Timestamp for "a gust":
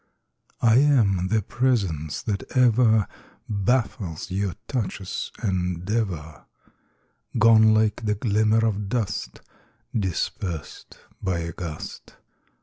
11.37-12.15